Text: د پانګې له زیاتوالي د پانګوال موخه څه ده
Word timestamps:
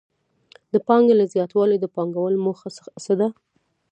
د 0.73 0.75
پانګې 0.87 1.13
له 1.19 1.25
زیاتوالي 1.33 1.77
د 1.79 1.85
پانګوال 1.95 2.35
موخه 2.45 2.69
څه 3.03 3.13
ده 3.19 3.27